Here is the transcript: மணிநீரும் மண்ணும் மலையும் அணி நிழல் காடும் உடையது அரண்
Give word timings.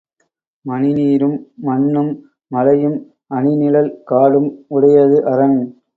மணிநீரும் 0.65 1.35
மண்ணும் 1.63 2.11
மலையும் 2.51 2.97
அணி 3.31 3.53
நிழல் 3.55 3.91
காடும் 4.03 4.49
உடையது 4.67 5.19
அரண் 5.25 5.59